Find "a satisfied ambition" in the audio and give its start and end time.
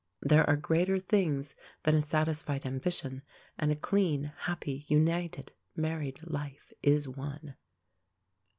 1.93-3.21